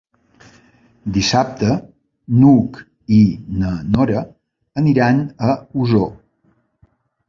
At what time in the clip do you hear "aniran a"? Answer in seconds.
4.85-5.57